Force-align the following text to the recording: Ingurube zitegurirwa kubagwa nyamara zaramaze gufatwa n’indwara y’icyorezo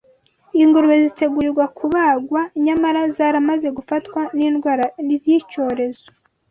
Ingurube 0.63 0.95
zitegurirwa 1.05 1.65
kubagwa 1.77 2.41
nyamara 2.65 3.01
zaramaze 3.15 3.67
gufatwa 3.77 4.21
n’indwara 4.37 4.85
y’icyorezo 5.27 6.05